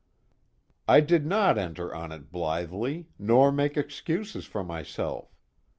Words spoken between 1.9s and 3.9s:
on it blithely, nor make